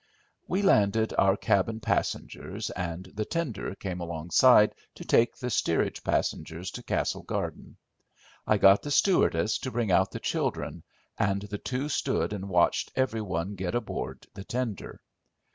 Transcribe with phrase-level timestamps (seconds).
[0.47, 6.71] We landed our cabin passengers, and the tender came alongside to take the steerage passengers
[6.71, 7.77] to Castle Garden.
[8.47, 10.81] I got the stewardess to bring out the children,
[11.19, 15.03] and the two stood and watched every one get aboard the tender.